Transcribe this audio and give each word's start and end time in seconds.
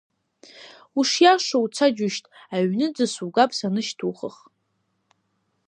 Ушиашоу 0.99 1.63
уца, 1.65 1.87
џьушьт, 1.95 2.25
аҩнынӡа 2.55 3.05
сугап 3.13 3.51
санышьҭухых… 3.57 4.35